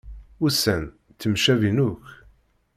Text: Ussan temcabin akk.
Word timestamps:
Ussan 0.45 0.83
temcabin 1.19 1.77
akk. 1.87 2.05